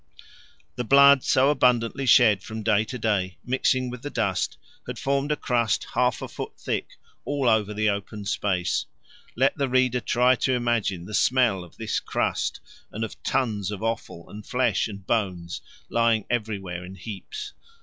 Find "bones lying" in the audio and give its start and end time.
15.05-16.25